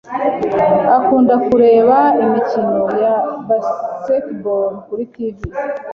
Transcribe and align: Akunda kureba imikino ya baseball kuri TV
Akunda 0.97 1.33
kureba 1.45 1.97
imikino 2.23 2.81
ya 3.01 3.13
baseball 3.47 4.67
kuri 4.85 5.03
TV 5.13 5.37